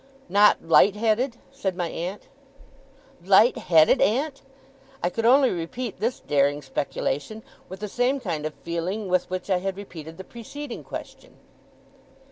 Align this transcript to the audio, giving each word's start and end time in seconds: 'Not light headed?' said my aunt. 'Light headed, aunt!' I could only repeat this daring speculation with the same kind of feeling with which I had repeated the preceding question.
'Not 0.27 0.67
light 0.67 0.95
headed?' 0.95 1.37
said 1.51 1.75
my 1.77 1.87
aunt. 1.87 2.27
'Light 3.23 3.55
headed, 3.55 4.01
aunt!' 4.01 4.41
I 5.03 5.11
could 5.11 5.27
only 5.27 5.51
repeat 5.51 5.99
this 5.99 6.19
daring 6.21 6.63
speculation 6.63 7.43
with 7.69 7.81
the 7.81 7.87
same 7.87 8.19
kind 8.19 8.47
of 8.47 8.55
feeling 8.63 9.09
with 9.09 9.29
which 9.29 9.47
I 9.51 9.57
had 9.59 9.77
repeated 9.77 10.17
the 10.17 10.23
preceding 10.23 10.83
question. 10.83 11.37